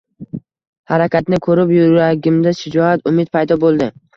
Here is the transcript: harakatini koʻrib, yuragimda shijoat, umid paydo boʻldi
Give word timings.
harakatini 0.91 1.39
koʻrib, 1.47 1.75
yuragimda 1.77 2.55
shijoat, 2.63 3.07
umid 3.13 3.35
paydo 3.37 3.63
boʻldi 3.67 3.93